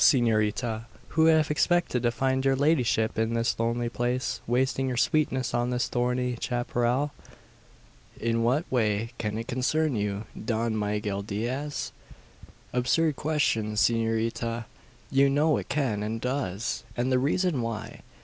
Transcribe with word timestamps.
S'norita_, 0.03 0.85
who'd 1.09 1.29
have 1.31 1.51
expected 1.51 2.01
to 2.01 2.09
find 2.09 2.43
your 2.43 2.55
ladyship 2.55 3.19
in 3.19 3.35
this 3.35 3.59
lonely 3.59 3.87
place 3.87 4.41
wasting 4.47 4.87
your 4.87 4.97
sweetness 4.97 5.53
on 5.53 5.69
the 5.69 5.77
thorny 5.77 6.35
chapparal?" 6.37 7.11
"In 8.19 8.41
what 8.41 8.65
way 8.71 9.11
can 9.19 9.37
it 9.37 9.45
concern 9.47 9.95
you, 9.95 10.25
Don 10.43 10.75
Miguel 10.75 11.21
Diaz?" 11.21 11.91
"Absurd 12.73 13.15
question, 13.15 13.73
S'norita! 13.75 14.65
You 15.11 15.29
know 15.29 15.57
it 15.57 15.69
can, 15.69 16.01
and 16.01 16.19
does; 16.19 16.83
and 16.97 17.11
the 17.11 17.19
reason 17.19 17.61
why. 17.61 18.01